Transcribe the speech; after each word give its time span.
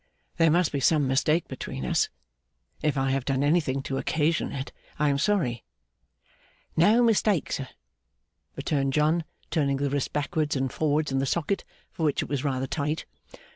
There 0.37 0.49
must 0.49 0.71
be 0.71 0.79
some 0.79 1.07
mistake 1.07 1.47
between 1.47 1.85
us. 1.85 2.09
If 2.81 2.97
I 2.97 3.11
have 3.11 3.23
done 3.23 3.43
anything 3.43 3.83
to 3.83 3.99
occasion 3.99 4.51
it 4.51 4.71
I 4.97 5.09
am 5.09 5.19
sorry.' 5.19 5.63
'No 6.75 7.03
mistake, 7.03 7.51
sir,' 7.51 7.69
returned 8.55 8.93
John, 8.93 9.25
turning 9.51 9.77
the 9.77 9.91
wrist 9.91 10.11
backwards 10.11 10.55
and 10.55 10.73
forwards 10.73 11.11
in 11.11 11.19
the 11.19 11.27
socket, 11.27 11.63
for 11.91 12.01
which 12.01 12.23
it 12.23 12.29
was 12.29 12.43
rather 12.43 12.65
tight. 12.65 13.05